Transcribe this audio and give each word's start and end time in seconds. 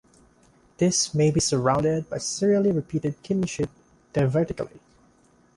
This 0.79 1.13
may 1.13 1.29
be 1.29 1.39
surrounded 1.39 2.09
by 2.09 2.17
serially 2.17 2.71
repeated 2.71 3.21
kidney-shaped 3.21 3.71
diverticulae. 4.15 4.79